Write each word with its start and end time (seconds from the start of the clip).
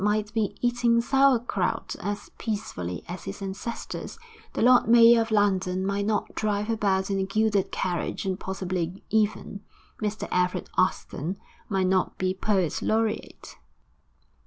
might 0.03 0.33
be 0.33 0.55
eating 0.61 0.99
sauerkraut 0.99 1.95
as 1.99 2.31
peacefully 2.39 3.03
as 3.07 3.25
his 3.25 3.39
ancestors, 3.39 4.17
the 4.53 4.61
Lord 4.63 4.87
Mayor 4.87 5.21
of 5.21 5.29
London 5.29 5.85
might 5.85 6.07
not 6.07 6.33
drive 6.33 6.71
about 6.71 7.11
in 7.11 7.19
a 7.19 7.23
gilded 7.23 7.71
carriage, 7.71 8.25
and 8.25 8.39
possibly 8.39 9.03
even 9.11 9.59
Mr 10.01 10.27
Alfred 10.31 10.71
Austin 10.75 11.37
might 11.69 11.85
not 11.85 12.17
be 12.17 12.33
Poet 12.33 12.81
Laureate.... 12.81 13.57